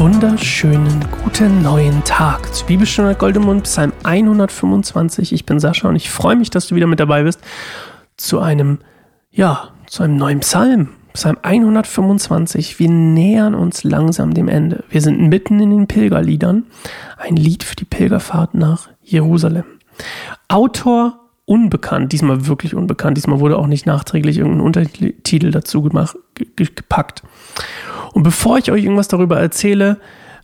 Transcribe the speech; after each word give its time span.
wunderschönen 0.00 1.04
guten 1.22 1.60
neuen 1.60 2.02
Tag 2.04 2.54
zu 2.54 2.64
Bibelstunde 2.64 3.14
Goldemund, 3.14 3.64
Psalm 3.64 3.92
125. 4.02 5.34
Ich 5.34 5.44
bin 5.44 5.60
Sascha 5.60 5.90
und 5.90 5.96
ich 5.96 6.08
freue 6.08 6.36
mich, 6.36 6.48
dass 6.48 6.68
du 6.68 6.74
wieder 6.74 6.86
mit 6.86 7.00
dabei 7.00 7.24
bist 7.24 7.38
zu 8.16 8.40
einem, 8.40 8.78
ja, 9.30 9.68
zu 9.88 10.02
einem 10.02 10.16
neuen 10.16 10.40
Psalm. 10.40 10.88
Psalm 11.12 11.36
125. 11.42 12.78
Wir 12.78 12.88
nähern 12.88 13.54
uns 13.54 13.84
langsam 13.84 14.32
dem 14.32 14.48
Ende. 14.48 14.84
Wir 14.88 15.02
sind 15.02 15.20
mitten 15.28 15.60
in 15.60 15.68
den 15.68 15.86
Pilgerliedern. 15.86 16.64
Ein 17.18 17.36
Lied 17.36 17.62
für 17.62 17.76
die 17.76 17.84
Pilgerfahrt 17.84 18.54
nach 18.54 18.88
Jerusalem. 19.02 19.64
Autor 20.48 21.20
unbekannt, 21.44 22.12
diesmal 22.12 22.46
wirklich 22.46 22.74
unbekannt. 22.74 23.18
Diesmal 23.18 23.40
wurde 23.40 23.58
auch 23.58 23.66
nicht 23.66 23.84
nachträglich 23.84 24.38
irgendein 24.38 24.62
Untertitel 24.62 25.50
dazu 25.50 25.82
gemacht, 25.82 26.16
gepackt. 26.56 27.22
Und 28.12 28.22
bevor 28.22 28.58
ich 28.58 28.70
euch 28.70 28.84
irgendwas 28.84 29.08
darüber 29.08 29.38
erzähle, 29.38 29.98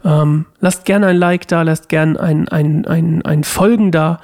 ähm, 0.05 0.47
lasst 0.61 0.85
gerne 0.85 1.09
ein 1.09 1.17
Like 1.17 1.49
da, 1.49 1.63
lasst 1.63 1.89
gerne 1.89 2.19
ein, 2.21 2.49
ein, 2.49 2.87
ein, 2.87 3.23
ein 3.23 3.45
Folgen 3.45 3.91
da, 3.91 4.21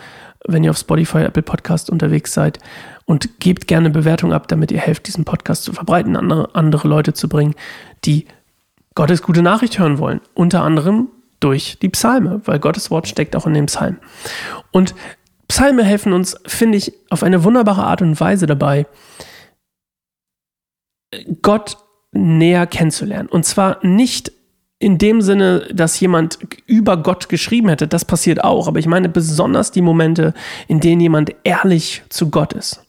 wenn 0.46 0.64
ihr 0.64 0.70
auf 0.70 0.78
Spotify, 0.78 1.18
Apple 1.18 1.42
Podcast 1.42 1.90
unterwegs 1.90 2.32
seid. 2.32 2.58
Und 3.04 3.40
gebt 3.40 3.66
gerne 3.66 3.90
Bewertung 3.90 4.32
ab, 4.32 4.46
damit 4.48 4.70
ihr 4.70 4.78
helft, 4.78 5.08
diesen 5.08 5.24
Podcast 5.24 5.64
zu 5.64 5.72
verbreiten, 5.72 6.16
andere, 6.16 6.54
andere 6.54 6.86
Leute 6.86 7.12
zu 7.12 7.28
bringen, 7.28 7.54
die 8.04 8.26
Gottes 8.94 9.22
gute 9.22 9.42
Nachricht 9.42 9.78
hören 9.78 9.98
wollen. 9.98 10.20
Unter 10.34 10.62
anderem 10.62 11.08
durch 11.40 11.78
die 11.80 11.88
Psalme, 11.88 12.40
weil 12.44 12.60
Gottes 12.60 12.90
Wort 12.90 13.08
steckt 13.08 13.34
auch 13.34 13.46
in 13.46 13.54
den 13.54 13.66
Psalmen. 13.66 13.98
Und 14.70 14.94
Psalme 15.48 15.84
helfen 15.84 16.12
uns, 16.12 16.36
finde 16.46 16.78
ich, 16.78 16.94
auf 17.10 17.22
eine 17.22 17.44
wunderbare 17.44 17.82
Art 17.82 18.00
und 18.00 18.18
Weise 18.20 18.46
dabei, 18.46 18.86
Gott 21.42 21.76
näher 22.12 22.66
kennenzulernen. 22.66 23.28
Und 23.28 23.44
zwar 23.44 23.84
nicht 23.84 24.32
in 24.78 24.98
dem 24.98 25.22
Sinne, 25.22 25.68
dass 25.72 25.98
jemand 26.00 26.38
über 26.66 26.96
Gott 26.96 27.28
geschrieben 27.28 27.68
hätte, 27.68 27.86
das 27.86 28.04
passiert 28.04 28.42
auch, 28.42 28.66
aber 28.66 28.80
ich 28.80 28.86
meine 28.86 29.08
besonders 29.08 29.70
die 29.70 29.80
Momente, 29.80 30.34
in 30.66 30.80
denen 30.80 31.00
jemand 31.00 31.34
ehrlich 31.44 32.02
zu 32.08 32.30
Gott 32.30 32.52
ist. 32.52 32.84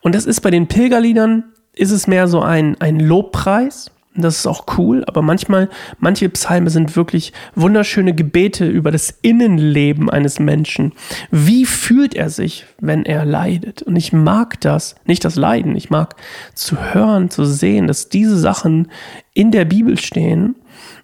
Und 0.00 0.14
das 0.14 0.26
ist 0.26 0.40
bei 0.40 0.50
den 0.50 0.66
Pilgerliedern, 0.66 1.44
ist 1.72 1.92
es 1.92 2.08
mehr 2.08 2.26
so 2.26 2.40
ein, 2.40 2.76
ein 2.80 2.98
Lobpreis, 2.98 3.92
das 4.22 4.38
ist 4.38 4.46
auch 4.46 4.66
cool, 4.78 5.04
aber 5.06 5.22
manchmal, 5.22 5.68
manche 5.98 6.28
Psalme 6.28 6.70
sind 6.70 6.96
wirklich 6.96 7.32
wunderschöne 7.54 8.14
Gebete 8.14 8.66
über 8.66 8.90
das 8.90 9.10
Innenleben 9.22 10.10
eines 10.10 10.38
Menschen. 10.38 10.92
Wie 11.30 11.64
fühlt 11.64 12.14
er 12.14 12.30
sich, 12.30 12.66
wenn 12.80 13.04
er 13.04 13.24
leidet? 13.24 13.82
Und 13.82 13.96
ich 13.96 14.12
mag 14.12 14.60
das, 14.60 14.96
nicht 15.04 15.24
das 15.24 15.36
Leiden, 15.36 15.76
ich 15.76 15.90
mag 15.90 16.16
zu 16.54 16.76
hören, 16.94 17.30
zu 17.30 17.44
sehen, 17.44 17.86
dass 17.86 18.08
diese 18.08 18.36
Sachen 18.36 18.88
in 19.34 19.50
der 19.50 19.64
Bibel 19.64 19.98
stehen 19.98 20.56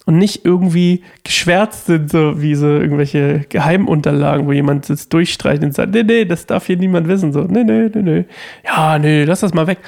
und 0.07 0.19
nicht 0.19 0.45
irgendwie 0.45 1.03
geschwärzt 1.23 1.87
sind, 1.87 2.11
so 2.11 2.41
wie 2.41 2.55
so 2.55 2.67
irgendwelche 2.67 3.47
Geheimunterlagen, 3.49 4.47
wo 4.47 4.53
jemand 4.53 4.89
das 4.91 5.09
durchstreicht 5.09 5.63
und 5.63 5.75
sagt, 5.75 5.95
nee, 5.95 6.03
nee, 6.03 6.25
das 6.25 6.47
darf 6.47 6.67
hier 6.67 6.77
niemand 6.77 7.09
wissen, 7.09 7.33
so, 7.33 7.43
nee, 7.43 7.65
nee, 7.65 7.91
nee, 7.95 8.03
nee, 8.03 8.25
ja, 8.65 8.99
nee, 8.99 9.25
lass 9.25 9.41
das 9.41 9.55
mal 9.55 9.67
weg. 9.67 9.79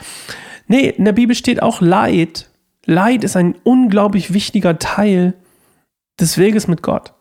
Nee, 0.69 0.89
in 0.89 1.05
der 1.05 1.13
Bibel 1.13 1.37
steht 1.37 1.63
auch 1.63 1.81
Leid 1.81 2.49
Leid 2.87 3.25
ist 3.25 3.37
ein 3.37 3.56
unglaublich 3.65 4.33
wichtiger 4.33 4.79
Teil 4.79 5.34
des 6.19 6.39
Weges 6.39 6.69
mit 6.69 6.83
Gott. 6.83 7.12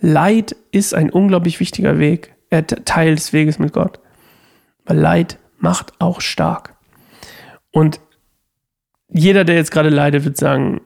Leid 0.00 0.56
ist 0.72 0.94
ein 0.94 1.10
unglaublich 1.10 1.60
wichtiger 1.60 1.98
Weg, 1.98 2.34
äh, 2.50 2.62
Teil 2.62 3.14
des 3.14 3.32
Weges 3.32 3.58
mit 3.58 3.72
Gott. 3.72 4.00
Weil 4.84 4.98
Leid 4.98 5.38
macht 5.58 5.92
auch 6.00 6.20
stark. 6.20 6.74
Und 7.70 8.00
jeder, 9.08 9.44
der 9.44 9.56
jetzt 9.56 9.70
gerade 9.70 9.90
leidet, 9.90 10.24
wird 10.24 10.36
sagen, 10.36 10.80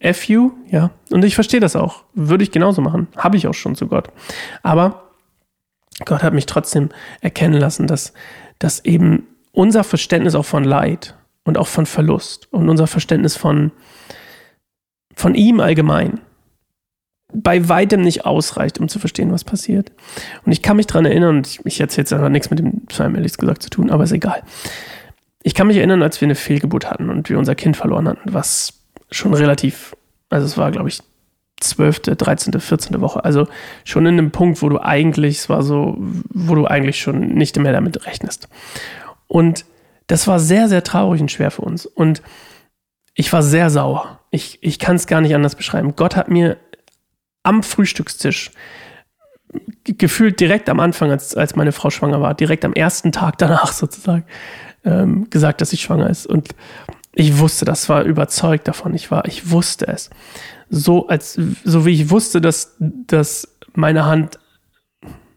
F 0.00 0.28
you, 0.28 0.52
ja. 0.68 0.90
Und 1.10 1.24
ich 1.24 1.34
verstehe 1.34 1.60
das 1.60 1.76
auch. 1.76 2.04
Würde 2.14 2.42
ich 2.44 2.50
genauso 2.50 2.80
machen. 2.82 3.08
Habe 3.16 3.36
ich 3.36 3.46
auch 3.46 3.54
schon 3.54 3.76
zu 3.76 3.86
Gott. 3.86 4.08
Aber 4.62 5.10
Gott 6.04 6.22
hat 6.22 6.34
mich 6.34 6.46
trotzdem 6.46 6.90
erkennen 7.20 7.60
lassen, 7.60 7.86
dass, 7.86 8.12
dass 8.58 8.84
eben 8.84 9.28
unser 9.52 9.84
Verständnis 9.84 10.34
auch 10.34 10.44
von 10.44 10.64
Leid 10.64 11.16
und 11.44 11.58
auch 11.58 11.68
von 11.68 11.86
Verlust 11.86 12.48
und 12.52 12.68
unser 12.68 12.86
Verständnis 12.86 13.36
von, 13.36 13.70
von 15.14 15.34
ihm 15.34 15.60
allgemein 15.60 16.20
bei 17.34 17.68
weitem 17.68 18.00
nicht 18.00 18.24
ausreicht, 18.24 18.78
um 18.78 18.88
zu 18.88 18.98
verstehen, 18.98 19.32
was 19.32 19.44
passiert. 19.44 19.90
Und 20.44 20.52
ich 20.52 20.62
kann 20.62 20.76
mich 20.76 20.86
daran 20.86 21.04
erinnern, 21.04 21.38
und 21.38 21.60
ich 21.64 21.80
erzähle 21.80 22.02
jetzt 22.02 22.12
aber 22.12 22.28
nichts 22.28 22.50
mit 22.50 22.60
dem 22.60 22.86
Psalm 22.86 23.16
ehrlich 23.16 23.36
gesagt 23.36 23.62
zu 23.62 23.70
tun, 23.70 23.90
aber 23.90 24.04
ist 24.04 24.12
egal. 24.12 24.42
Ich 25.42 25.54
kann 25.54 25.66
mich 25.66 25.76
erinnern, 25.76 26.02
als 26.02 26.20
wir 26.20 26.26
eine 26.26 26.36
Fehlgeburt 26.36 26.90
hatten 26.90 27.10
und 27.10 27.28
wir 27.28 27.38
unser 27.38 27.54
Kind 27.54 27.76
verloren 27.76 28.08
hatten, 28.08 28.32
was 28.32 28.74
schon 29.10 29.34
relativ, 29.34 29.96
also 30.30 30.46
es 30.46 30.56
war, 30.56 30.70
glaube 30.70 30.88
ich, 30.88 31.00
12., 31.60 32.00
13., 32.00 32.60
14. 32.60 33.00
Woche. 33.00 33.24
Also 33.24 33.48
schon 33.84 34.06
in 34.06 34.18
einem 34.18 34.30
Punkt, 34.30 34.62
wo 34.62 34.68
du 34.68 34.80
eigentlich, 34.80 35.38
es 35.38 35.48
war 35.48 35.62
so, 35.62 35.96
wo 35.98 36.54
du 36.54 36.66
eigentlich 36.66 37.00
schon 37.00 37.34
nicht 37.34 37.58
mehr 37.58 37.72
damit 37.72 38.06
rechnest. 38.06 38.48
Und 39.26 39.64
das 40.06 40.26
war 40.26 40.38
sehr, 40.38 40.68
sehr 40.68 40.84
traurig 40.84 41.20
und 41.20 41.30
schwer 41.30 41.50
für 41.50 41.62
uns. 41.62 41.86
Und 41.86 42.22
ich 43.14 43.32
war 43.32 43.42
sehr 43.42 43.70
sauer. 43.70 44.20
Ich, 44.30 44.58
ich 44.62 44.78
kann 44.78 44.96
es 44.96 45.06
gar 45.06 45.20
nicht 45.20 45.34
anders 45.34 45.54
beschreiben. 45.54 45.94
Gott 45.96 46.16
hat 46.16 46.28
mir 46.28 46.56
am 47.42 47.62
Frühstückstisch 47.62 48.50
gefühlt 49.84 50.40
direkt 50.40 50.68
am 50.68 50.80
Anfang, 50.80 51.10
als, 51.10 51.36
als 51.36 51.54
meine 51.54 51.72
Frau 51.72 51.90
schwanger 51.90 52.20
war, 52.20 52.34
direkt 52.34 52.64
am 52.64 52.72
ersten 52.72 53.12
Tag 53.12 53.38
danach 53.38 53.72
sozusagen, 53.72 54.24
ähm, 54.84 55.30
gesagt, 55.30 55.60
dass 55.60 55.70
sie 55.70 55.76
schwanger 55.76 56.10
ist. 56.10 56.26
Und 56.26 56.54
ich 57.14 57.38
wusste, 57.38 57.64
das 57.64 57.88
war 57.88 58.02
überzeugt 58.02 58.66
davon. 58.66 58.94
Ich 58.94 59.10
war, 59.10 59.26
ich 59.26 59.50
wusste 59.50 59.86
es. 59.86 60.10
So 60.68 61.06
als, 61.06 61.38
so 61.62 61.86
wie 61.86 61.92
ich 61.92 62.10
wusste, 62.10 62.40
dass, 62.40 62.76
dass 62.78 63.56
meine 63.74 64.06
Hand 64.06 64.38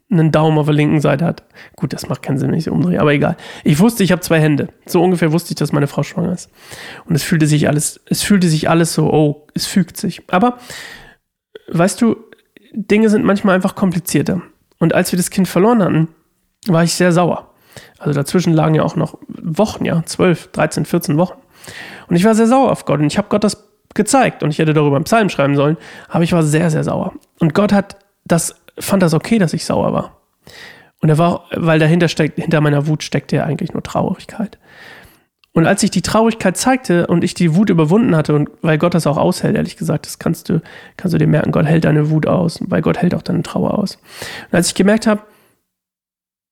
einen 0.09 0.31
Daumen 0.31 0.57
auf 0.57 0.67
der 0.67 0.75
linken 0.75 1.01
Seite 1.01 1.25
hat. 1.25 1.43
Gut, 1.75 1.91
das 1.91 2.07
macht 2.07 2.21
keinen 2.21 2.37
Sinn, 2.37 2.51
wenn 2.51 2.57
ich 2.57 2.63
sie 2.63 2.69
umdrehe, 2.69 3.01
aber 3.01 3.13
egal. 3.13 3.35
Ich 3.63 3.79
wusste, 3.79 4.03
ich 4.03 4.11
habe 4.11 4.21
zwei 4.21 4.39
Hände. 4.39 4.69
So 4.85 5.03
ungefähr 5.03 5.33
wusste 5.33 5.51
ich, 5.51 5.55
dass 5.55 5.73
meine 5.73 5.87
Frau 5.87 6.03
schwanger 6.03 6.31
ist. 6.31 6.49
Und 7.05 7.15
es 7.15 7.23
fühlte 7.23 7.45
sich 7.45 7.67
alles, 7.67 7.99
es 8.05 8.23
fühlte 8.23 8.47
sich 8.47 8.69
alles 8.69 8.93
so, 8.93 9.11
oh, 9.11 9.47
es 9.53 9.67
fügt 9.67 9.97
sich. 9.97 10.21
Aber, 10.29 10.59
weißt 11.69 12.01
du, 12.01 12.15
Dinge 12.73 13.09
sind 13.09 13.25
manchmal 13.25 13.55
einfach 13.55 13.75
komplizierter. 13.75 14.41
Und 14.79 14.93
als 14.93 15.11
wir 15.11 15.17
das 15.17 15.29
Kind 15.29 15.47
verloren 15.47 15.83
hatten, 15.83 16.07
war 16.67 16.83
ich 16.83 16.93
sehr 16.93 17.11
sauer. 17.11 17.53
Also 17.99 18.13
dazwischen 18.13 18.53
lagen 18.53 18.75
ja 18.75 18.83
auch 18.83 18.95
noch 18.95 19.17
Wochen, 19.27 19.83
ja, 19.83 20.03
12, 20.05 20.51
13, 20.51 20.85
14 20.85 21.17
Wochen. 21.17 21.37
Und 22.07 22.15
ich 22.15 22.23
war 22.23 22.35
sehr 22.35 22.47
sauer 22.47 22.71
auf 22.71 22.85
Gott 22.85 22.99
und 22.99 23.07
ich 23.07 23.17
habe 23.17 23.27
Gott 23.29 23.43
das 23.43 23.67
gezeigt 23.93 24.43
und 24.43 24.51
ich 24.51 24.59
hätte 24.59 24.73
darüber 24.73 24.95
einen 24.95 25.05
Psalm 25.05 25.29
schreiben 25.29 25.55
sollen, 25.55 25.77
aber 26.07 26.23
ich 26.23 26.31
war 26.31 26.43
sehr, 26.43 26.69
sehr 26.69 26.83
sauer. 26.83 27.13
Und 27.39 27.53
Gott 27.53 27.73
hat 27.73 27.97
das 28.25 28.55
fand 28.79 29.03
das 29.03 29.13
okay, 29.13 29.39
dass 29.39 29.53
ich 29.53 29.65
sauer 29.65 29.93
war. 29.93 30.21
Und 30.99 31.09
er 31.09 31.17
war, 31.17 31.45
weil 31.51 31.79
dahinter 31.79 32.07
steckt, 32.07 32.39
hinter 32.39 32.61
meiner 32.61 32.87
Wut 32.87 33.03
steckte 33.03 33.37
ja 33.37 33.43
eigentlich 33.43 33.73
nur 33.73 33.83
Traurigkeit. 33.83 34.57
Und 35.53 35.65
als 35.65 35.81
ich 35.81 35.89
die 35.89 36.03
Traurigkeit 36.03 36.55
zeigte 36.55 37.07
und 37.07 37.23
ich 37.23 37.33
die 37.33 37.55
Wut 37.55 37.69
überwunden 37.69 38.15
hatte, 38.15 38.35
und 38.35 38.49
weil 38.61 38.77
Gott 38.77 38.93
das 38.93 39.07
auch 39.07 39.17
aushält, 39.17 39.55
ehrlich 39.55 39.75
gesagt, 39.75 40.05
das 40.05 40.19
kannst 40.19 40.49
du, 40.49 40.61
kannst 40.97 41.13
du 41.13 41.17
dir 41.17 41.27
merken, 41.27 41.51
Gott 41.51 41.65
hält 41.65 41.85
deine 41.85 42.11
Wut 42.11 42.27
aus, 42.27 42.59
weil 42.67 42.81
Gott 42.81 42.97
hält 42.97 43.15
auch 43.15 43.23
deine 43.23 43.41
Trauer 43.41 43.77
aus. 43.77 43.95
Und 43.95 44.55
als 44.55 44.67
ich 44.67 44.75
gemerkt 44.75 45.07
habe, 45.07 45.21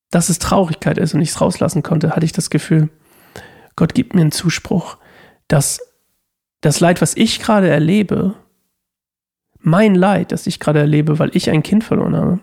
dass 0.10 0.30
es 0.30 0.40
Traurigkeit 0.40 0.98
ist 0.98 1.14
und 1.14 1.22
ich 1.22 1.30
es 1.30 1.42
rauslassen 1.42 1.84
konnte, 1.84 2.16
hatte 2.16 2.26
ich 2.26 2.32
das 2.32 2.50
Gefühl, 2.50 2.90
Gott 3.76 3.94
gibt 3.94 4.16
mir 4.16 4.22
einen 4.22 4.32
Zuspruch, 4.32 4.98
dass 5.48 5.80
das 6.62 6.80
Leid, 6.80 7.02
was 7.02 7.16
ich 7.16 7.40
gerade 7.40 7.70
erlebe, 7.70 8.34
mein 9.66 9.96
Leid, 9.96 10.32
das 10.32 10.46
ich 10.46 10.60
gerade 10.60 10.80
erlebe, 10.80 11.18
weil 11.18 11.36
ich 11.36 11.50
ein 11.50 11.64
Kind 11.64 11.84
verloren 11.84 12.16
habe, 12.16 12.40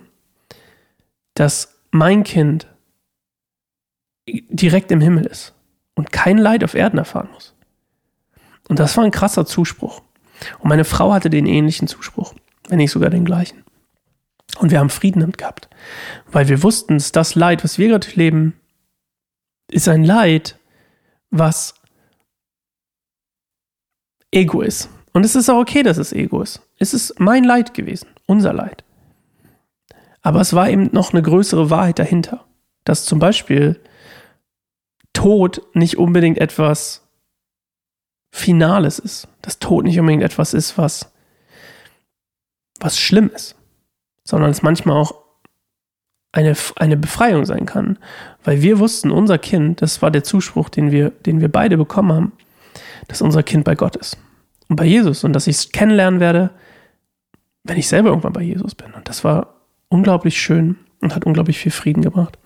dass 1.34 1.78
mein 1.92 2.24
Kind 2.24 2.66
direkt 4.26 4.90
im 4.90 5.00
Himmel 5.00 5.26
ist 5.26 5.54
und 5.94 6.10
kein 6.10 6.36
Leid 6.36 6.64
auf 6.64 6.74
Erden 6.74 6.98
erfahren 6.98 7.28
muss. 7.32 7.54
Und 8.68 8.78
das 8.78 8.96
war 8.96 9.04
ein 9.04 9.12
krasser 9.12 9.46
Zuspruch. 9.46 10.02
Und 10.58 10.68
meine 10.68 10.84
Frau 10.84 11.12
hatte 11.12 11.30
den 11.30 11.46
ähnlichen 11.46 11.86
Zuspruch, 11.86 12.34
wenn 12.68 12.78
nicht 12.78 12.90
sogar 12.90 13.10
den 13.10 13.24
gleichen. 13.24 13.62
Und 14.58 14.72
wir 14.72 14.80
haben 14.80 14.90
Frieden 14.90 15.20
damit 15.20 15.38
gehabt, 15.38 15.68
weil 16.30 16.48
wir 16.48 16.62
wussten, 16.62 16.94
dass 16.94 17.12
das 17.12 17.36
Leid, 17.36 17.62
was 17.62 17.78
wir 17.78 17.88
gerade 17.88 18.08
leben, 18.14 18.54
ist 19.70 19.88
ein 19.88 20.04
Leid, 20.04 20.58
was 21.30 21.74
Ego 24.32 24.60
ist. 24.60 24.88
Und 25.12 25.24
es 25.24 25.36
ist 25.36 25.50
auch 25.50 25.58
okay, 25.58 25.82
dass 25.82 25.98
es 25.98 26.12
Ego 26.12 26.42
ist. 26.42 26.62
Es 26.78 26.94
ist 26.94 27.20
mein 27.20 27.44
Leid 27.44 27.74
gewesen, 27.74 28.08
unser 28.26 28.52
Leid. 28.52 28.84
Aber 30.22 30.40
es 30.40 30.54
war 30.54 30.70
eben 30.70 30.90
noch 30.92 31.12
eine 31.12 31.22
größere 31.22 31.68
Wahrheit 31.68 31.98
dahinter, 31.98 32.44
dass 32.84 33.04
zum 33.04 33.18
Beispiel 33.18 33.78
Tod 35.12 35.62
nicht 35.74 35.98
unbedingt 35.98 36.38
etwas 36.38 37.06
Finales 38.30 38.98
ist, 38.98 39.28
dass 39.42 39.58
Tod 39.58 39.84
nicht 39.84 40.00
unbedingt 40.00 40.22
etwas 40.22 40.54
ist, 40.54 40.78
was, 40.78 41.12
was 42.80 42.98
schlimm 42.98 43.30
ist, 43.34 43.56
sondern 44.24 44.50
es 44.50 44.62
manchmal 44.62 44.96
auch 44.96 45.14
eine, 46.30 46.56
eine 46.76 46.96
Befreiung 46.96 47.44
sein 47.44 47.66
kann. 47.66 47.98
Weil 48.42 48.62
wir 48.62 48.78
wussten, 48.78 49.10
unser 49.10 49.36
Kind, 49.36 49.82
das 49.82 50.00
war 50.00 50.10
der 50.10 50.24
Zuspruch, 50.24 50.70
den 50.70 50.90
wir, 50.90 51.10
den 51.10 51.42
wir 51.42 51.52
beide 51.52 51.76
bekommen 51.76 52.12
haben, 52.12 52.32
dass 53.08 53.20
unser 53.20 53.42
Kind 53.42 53.64
bei 53.64 53.74
Gott 53.74 53.96
ist 53.96 54.16
und 54.72 54.76
bei 54.76 54.84
Jesus 54.84 55.24
und 55.24 55.32
dass 55.32 55.46
ich 55.46 55.56
es 55.56 55.72
kennenlernen 55.72 56.20
werde 56.20 56.50
wenn 57.64 57.78
ich 57.78 57.88
selber 57.88 58.08
irgendwann 58.08 58.32
bei 58.32 58.42
Jesus 58.42 58.74
bin. 58.74 58.92
Und 58.92 59.08
das 59.08 59.24
war 59.24 59.60
unglaublich 59.88 60.40
schön 60.40 60.76
und 61.00 61.14
hat 61.14 61.24
unglaublich 61.24 61.58
viel 61.58 61.72
Frieden 61.72 62.02
gebracht. 62.02 62.38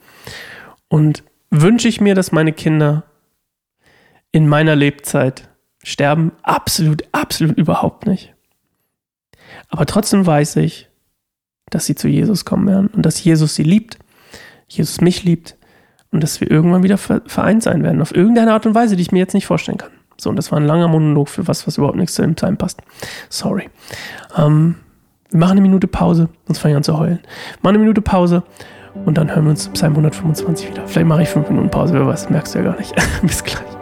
Und 0.88 1.24
wünsche 1.50 1.88
ich 1.88 2.00
mir, 2.00 2.14
dass 2.14 2.32
meine 2.32 2.52
Kinder 2.52 3.04
in 4.32 4.48
meiner 4.48 4.76
Lebzeit 4.76 5.48
sterben? 5.82 6.32
Absolut, 6.42 7.04
absolut 7.12 7.56
überhaupt 7.56 8.06
nicht. 8.06 8.34
Aber 9.68 9.86
trotzdem 9.86 10.26
weiß 10.26 10.56
ich, 10.56 10.88
dass 11.70 11.86
sie 11.86 11.94
zu 11.94 12.08
Jesus 12.08 12.44
kommen 12.44 12.66
werden 12.66 12.88
und 12.88 13.02
dass 13.06 13.22
Jesus 13.22 13.54
sie 13.54 13.62
liebt, 13.62 13.98
Jesus 14.68 15.00
mich 15.00 15.24
liebt 15.24 15.56
und 16.10 16.22
dass 16.22 16.40
wir 16.40 16.50
irgendwann 16.50 16.82
wieder 16.82 16.98
vereint 16.98 17.62
sein 17.62 17.82
werden, 17.82 18.02
auf 18.02 18.14
irgendeine 18.14 18.52
Art 18.52 18.66
und 18.66 18.74
Weise, 18.74 18.96
die 18.96 19.02
ich 19.02 19.12
mir 19.12 19.18
jetzt 19.18 19.34
nicht 19.34 19.46
vorstellen 19.46 19.78
kann. 19.78 19.95
So, 20.18 20.30
und 20.30 20.36
das 20.36 20.50
war 20.50 20.58
ein 20.58 20.66
langer 20.66 20.88
Monolog 20.88 21.28
für 21.28 21.46
was, 21.46 21.66
was 21.66 21.78
überhaupt 21.78 21.96
nichts 21.96 22.14
zu 22.14 22.22
dem 22.22 22.36
Time 22.36 22.56
passt. 22.56 22.82
Sorry. 23.28 23.68
Ähm, 24.36 24.76
wir 25.30 25.40
machen 25.40 25.52
eine 25.52 25.60
Minute 25.60 25.86
Pause, 25.86 26.28
sonst 26.46 26.58
fange 26.58 26.72
ich 26.72 26.76
an 26.76 26.84
zu 26.84 26.98
heulen. 26.98 27.20
Machen 27.62 27.76
eine 27.76 27.78
Minute 27.78 28.00
Pause 28.00 28.42
und 29.04 29.18
dann 29.18 29.30
hören 29.30 29.44
wir 29.44 29.50
uns 29.50 29.68
Psalm 29.68 29.92
125 29.92 30.70
wieder. 30.70 30.86
Vielleicht 30.86 31.06
mache 31.06 31.22
ich 31.22 31.28
fünf 31.28 31.48
Minuten 31.48 31.70
Pause, 31.70 31.94
wer 31.94 32.06
weiß, 32.06 32.30
merkst 32.30 32.54
du 32.54 32.58
ja 32.60 32.64
gar 32.64 32.78
nicht. 32.78 32.94
Bis 33.22 33.44
gleich. 33.44 33.75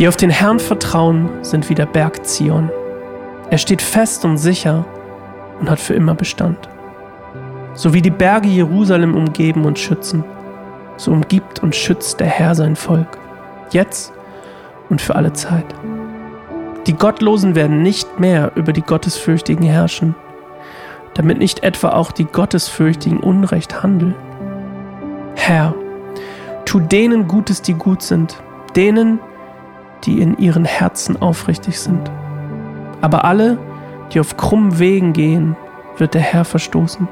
Die 0.00 0.08
auf 0.08 0.16
den 0.16 0.30
Herrn 0.30 0.58
vertrauen, 0.58 1.28
sind 1.42 1.68
wie 1.68 1.74
der 1.74 1.84
Berg 1.84 2.24
Zion. 2.24 2.70
Er 3.50 3.58
steht 3.58 3.82
fest 3.82 4.24
und 4.24 4.38
sicher 4.38 4.86
und 5.60 5.68
hat 5.68 5.78
für 5.78 5.92
immer 5.92 6.14
Bestand. 6.14 6.70
So 7.74 7.92
wie 7.92 8.00
die 8.00 8.10
Berge 8.10 8.48
Jerusalem 8.48 9.14
umgeben 9.14 9.66
und 9.66 9.78
schützen, 9.78 10.24
so 10.96 11.10
umgibt 11.10 11.62
und 11.62 11.76
schützt 11.76 12.18
der 12.18 12.28
Herr 12.28 12.54
sein 12.54 12.76
Volk, 12.76 13.18
jetzt 13.72 14.14
und 14.88 15.02
für 15.02 15.16
alle 15.16 15.34
Zeit. 15.34 15.66
Die 16.86 16.94
Gottlosen 16.94 17.54
werden 17.54 17.82
nicht 17.82 18.18
mehr 18.18 18.52
über 18.54 18.72
die 18.72 18.80
Gottesfürchtigen 18.80 19.66
herrschen, 19.66 20.14
damit 21.12 21.36
nicht 21.36 21.62
etwa 21.62 21.90
auch 21.90 22.10
die 22.10 22.24
Gottesfürchtigen 22.24 23.20
Unrecht 23.20 23.82
handeln. 23.82 24.14
Herr, 25.34 25.74
tu 26.64 26.80
denen 26.80 27.28
Gutes, 27.28 27.60
die 27.60 27.74
gut 27.74 28.00
sind, 28.00 28.42
denen, 28.74 29.20
die 30.04 30.20
in 30.20 30.38
ihren 30.38 30.64
Herzen 30.64 31.20
aufrichtig 31.20 31.78
sind. 31.78 32.10
Aber 33.00 33.24
alle, 33.24 33.58
die 34.12 34.20
auf 34.20 34.36
krummen 34.36 34.78
Wegen 34.78 35.12
gehen, 35.12 35.56
wird 35.96 36.14
der 36.14 36.20
Herr 36.20 36.44
verstoßen. 36.44 37.08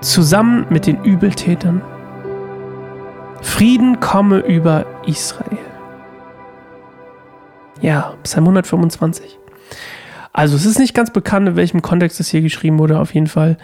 Zusammen 0.00 0.66
mit 0.70 0.86
den 0.86 1.02
Übeltätern. 1.02 1.82
Frieden 3.40 4.00
komme 4.00 4.38
über 4.38 4.86
Israel. 5.06 5.58
Ja, 7.80 8.14
Psalm 8.22 8.44
125. 8.44 9.38
Also 10.32 10.56
es 10.56 10.66
ist 10.66 10.78
nicht 10.78 10.94
ganz 10.94 11.12
bekannt, 11.12 11.48
in 11.48 11.56
welchem 11.56 11.82
Kontext 11.82 12.20
das 12.20 12.28
hier 12.28 12.42
geschrieben 12.42 12.78
wurde. 12.78 12.98
Auf 12.98 13.14
jeden 13.14 13.26
Fall 13.26 13.56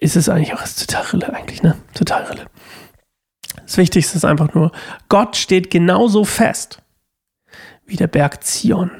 ist 0.00 0.16
es 0.16 0.28
eigentlich 0.28 0.54
auch 0.54 0.62
total 0.62 1.02
rille 1.12 1.34
eigentlich, 1.34 1.62
ne? 1.62 1.76
Total 1.94 2.24
rille. 2.24 2.46
Das 3.62 3.76
Wichtigste 3.76 4.16
ist 4.16 4.24
einfach 4.24 4.54
nur, 4.54 4.72
Gott 5.08 5.36
steht 5.36 5.70
genauso 5.70 6.24
fest 6.24 6.82
wie 7.86 7.96
der 7.96 8.06
Berg 8.06 8.44
Zion. 8.44 8.90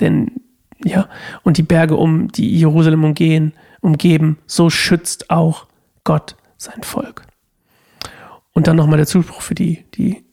Denn, 0.00 0.40
ja, 0.84 1.08
und 1.42 1.58
die 1.58 1.62
Berge 1.62 1.96
um 1.96 2.28
die 2.28 2.56
Jerusalem 2.56 3.04
umgehen, 3.04 3.52
umgeben, 3.80 4.38
so 4.46 4.70
schützt 4.70 5.30
auch 5.30 5.66
Gott 6.04 6.36
sein 6.56 6.82
Volk. 6.82 7.26
Und 8.52 8.66
dann 8.66 8.76
nochmal 8.76 8.96
der 8.96 9.06
Zuspruch 9.06 9.42
für 9.42 9.54
die, 9.54 9.84
die, 9.94 10.24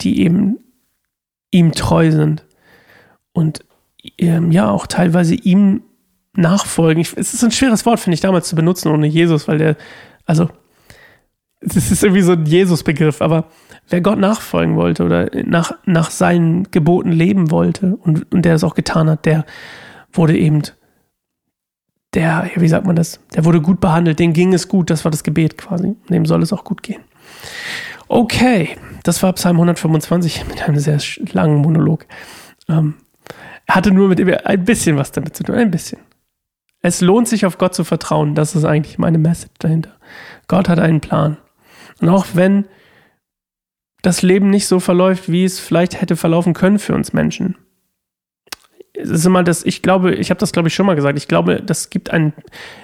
die 0.00 0.20
eben 0.20 0.58
ihm 1.50 1.72
treu 1.72 2.10
sind 2.10 2.44
und 3.32 3.64
ähm, 4.18 4.52
ja 4.52 4.70
auch 4.70 4.86
teilweise 4.86 5.34
ihm 5.34 5.82
nachfolgen. 6.34 7.00
Ich, 7.00 7.16
es 7.16 7.32
ist 7.32 7.44
ein 7.44 7.52
schweres 7.52 7.86
Wort, 7.86 8.00
finde 8.00 8.14
ich, 8.14 8.20
damals 8.20 8.48
zu 8.48 8.56
benutzen 8.56 8.88
ohne 8.88 9.06
Jesus, 9.06 9.48
weil 9.48 9.58
der, 9.58 9.76
also, 10.26 10.50
es 11.64 11.90
ist 11.90 12.02
irgendwie 12.02 12.22
so 12.22 12.32
ein 12.32 12.46
Jesus-Begriff, 12.46 13.20
aber 13.22 13.48
wer 13.88 14.00
Gott 14.00 14.18
nachfolgen 14.18 14.76
wollte 14.76 15.04
oder 15.04 15.30
nach, 15.44 15.72
nach 15.84 16.10
seinen 16.10 16.70
Geboten 16.70 17.12
leben 17.12 17.50
wollte 17.50 17.96
und, 17.96 18.30
und 18.32 18.44
der 18.44 18.54
es 18.54 18.64
auch 18.64 18.74
getan 18.74 19.08
hat, 19.08 19.24
der 19.26 19.44
wurde 20.12 20.36
eben, 20.36 20.62
der, 22.14 22.50
wie 22.56 22.68
sagt 22.68 22.86
man 22.86 22.96
das, 22.96 23.20
der 23.34 23.44
wurde 23.44 23.60
gut 23.60 23.80
behandelt, 23.80 24.18
dem 24.18 24.32
ging 24.32 24.52
es 24.52 24.68
gut, 24.68 24.90
das 24.90 25.04
war 25.04 25.10
das 25.10 25.24
Gebet 25.24 25.58
quasi, 25.58 25.96
dem 26.08 26.26
soll 26.26 26.42
es 26.42 26.52
auch 26.52 26.64
gut 26.64 26.82
gehen. 26.82 27.02
Okay, 28.08 28.76
das 29.02 29.22
war 29.22 29.32
Psalm 29.32 29.56
125 29.56 30.46
mit 30.46 30.62
einem 30.62 30.78
sehr 30.78 30.98
langen 31.32 31.56
Monolog. 31.56 32.06
Ähm, 32.68 32.94
hatte 33.68 33.90
nur 33.92 34.08
mit 34.08 34.20
ein 34.46 34.64
bisschen 34.64 34.96
was 34.96 35.10
damit 35.12 35.36
zu 35.36 35.42
tun, 35.42 35.54
ein 35.54 35.70
bisschen. 35.70 36.00
Es 36.82 37.00
lohnt 37.00 37.28
sich 37.28 37.46
auf 37.46 37.56
Gott 37.56 37.74
zu 37.74 37.82
vertrauen, 37.82 38.34
das 38.34 38.54
ist 38.54 38.64
eigentlich 38.64 38.98
meine 38.98 39.16
Message 39.16 39.54
dahinter. 39.58 39.92
Gott 40.48 40.68
hat 40.68 40.78
einen 40.78 41.00
Plan. 41.00 41.38
Und 42.00 42.08
auch 42.08 42.26
wenn 42.34 42.66
das 44.02 44.22
Leben 44.22 44.50
nicht 44.50 44.66
so 44.66 44.80
verläuft, 44.80 45.30
wie 45.30 45.44
es 45.44 45.60
vielleicht 45.60 46.00
hätte 46.00 46.16
verlaufen 46.16 46.52
können 46.52 46.78
für 46.78 46.94
uns 46.94 47.12
Menschen. 47.12 47.56
Es 48.92 49.08
ist 49.08 49.24
immer 49.24 49.42
das, 49.42 49.64
ich 49.64 49.82
glaube, 49.82 50.14
ich 50.14 50.30
habe 50.30 50.38
das 50.38 50.52
glaube 50.52 50.68
ich 50.68 50.74
schon 50.74 50.86
mal 50.86 50.94
gesagt, 50.94 51.18
ich 51.18 51.26
glaube, 51.26 51.62
das 51.62 51.90
gibt 51.90 52.10
ein, 52.10 52.32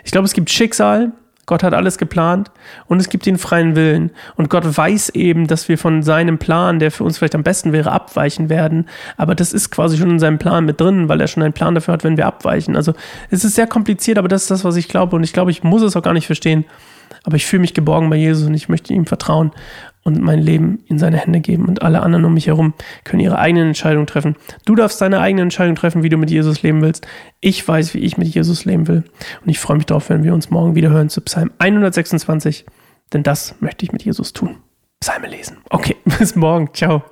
ich 0.05 0.11
glaube, 0.11 0.25
es 0.25 0.33
gibt 0.33 0.51
Schicksal, 0.51 1.13
Gott 1.51 1.65
hat 1.65 1.75
alles 1.75 1.99
geplant 1.99 2.53
und 2.87 3.01
es 3.01 3.09
gibt 3.09 3.27
den 3.27 3.37
freien 3.37 3.75
Willen. 3.75 4.13
Und 4.37 4.51
Gott 4.51 4.65
weiß 4.65 5.11
eben, 5.11 5.49
dass 5.49 5.69
wir 5.69 5.79
von 5.79 6.05
seinem 6.05 6.39
Plan, 6.39 6.79
der 6.79 6.93
für 6.93 7.03
uns 7.03 7.19
vielleicht 7.19 7.35
am 7.35 7.43
besten 7.43 7.73
wäre, 7.73 7.91
abweichen 7.91 8.49
werden. 8.49 8.87
Aber 9.17 9.35
das 9.35 9.53
ist 9.53 9.71
quasi 9.71 9.99
schon 9.99 10.11
in 10.11 10.19
seinem 10.21 10.39
Plan 10.39 10.65
mit 10.65 10.81
drin, 10.81 11.09
weil 11.09 11.21
er 11.21 11.27
schon 11.27 11.43
einen 11.43 11.53
Plan 11.53 11.75
dafür 11.75 11.95
hat, 11.95 12.05
wenn 12.05 12.17
wir 12.17 12.27
abweichen. 12.27 12.77
Also 12.77 12.95
es 13.31 13.45
ist 13.45 13.57
sehr 13.57 13.67
kompliziert, 13.67 14.17
aber 14.17 14.29
das 14.29 14.43
ist 14.43 14.51
das, 14.53 14.65
was 14.65 14.77
ich 14.77 14.87
glaube. 14.87 15.17
Und 15.17 15.25
ich 15.25 15.33
glaube, 15.33 15.51
ich 15.51 15.65
muss 15.65 15.83
es 15.83 15.97
auch 15.97 16.03
gar 16.03 16.13
nicht 16.13 16.27
verstehen. 16.27 16.67
Aber 17.25 17.37
ich 17.37 17.47
fühle 17.47 17.61
mich 17.61 17.75
geborgen 17.75 18.11
bei 18.11 18.17
Jesus 18.17 18.47
und 18.47 18.55
ich 18.55 18.69
möchte 18.69 18.93
ihm 18.93 19.07
vertrauen 19.07 19.53
und 20.03 20.21
mein 20.21 20.39
Leben 20.41 20.83
in 20.87 20.99
seine 20.99 21.19
Hände 21.19 21.41
geben. 21.41 21.67
Und 21.67 21.83
alle 21.83 22.01
anderen 22.01 22.25
um 22.25 22.35
mich 22.35 22.47
herum 22.47 22.75
können 23.05 23.21
ihre 23.21 23.39
eigenen 23.39 23.69
Entscheidungen 23.69 24.07
treffen. 24.07 24.37
Du 24.65 24.75
darfst 24.75 25.01
deine 25.01 25.21
eigene 25.21 25.43
Entscheidung 25.43 25.75
treffen, 25.75 26.03
wie 26.03 26.09
du 26.09 26.17
mit 26.17 26.31
Jesus 26.31 26.63
leben 26.63 26.81
willst. 26.83 27.07
Ich 27.41 27.67
weiß, 27.67 27.95
wie 27.95 27.99
ich 27.99 28.17
mit 28.17 28.29
Jesus 28.29 28.65
leben 28.65 28.89
will. 28.89 29.05
Und 29.43 29.49
ich 29.49 29.59
freue 29.59 29.77
mich 29.77 29.87
darauf, 29.87 30.09
wenn 30.09 30.25
wir 30.25 30.35
uns 30.35 30.51
morgen 30.51 30.75
wieder 30.75 30.91
hören 30.91 31.11
zu 31.11 31.21
Psalm 31.21 31.51
126. 31.59 32.65
Denn 33.13 33.23
das 33.23 33.55
möchte 33.61 33.85
ich 33.85 33.93
mit 33.93 34.03
Jesus 34.03 34.33
tun. 34.33 34.57
Psalme 35.01 35.29
lesen. 35.29 35.59
Okay, 35.71 35.97
bis 36.19 36.37
morgen. 36.37 36.73
Ciao. 36.73 37.03